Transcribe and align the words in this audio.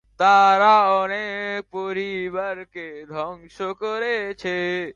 তারা 0.19 0.73
অনেক 0.93 1.59
পরিবারকে 1.71 2.81
ধ্বংস 3.09 3.57
করেছে। 3.81 4.49